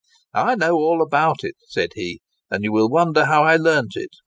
[0.33, 4.09] "I know all about it," said he; "and you will wonder how I learnt it.